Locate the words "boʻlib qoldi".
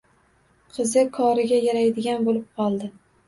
2.31-2.91